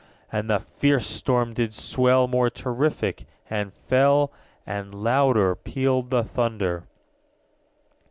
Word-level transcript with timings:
And 0.31 0.49
the 0.49 0.57
fierce 0.59 1.05
storm 1.05 1.53
did 1.53 1.75
swell 1.75 2.27
More 2.27 2.49
terrific 2.49 3.25
and 3.51 3.71
fell, 3.71 4.29
_80 4.65 4.65
And 4.65 4.95
louder 4.95 5.53
pealed 5.53 6.09
the 6.09 6.23
thunder. 6.23 6.85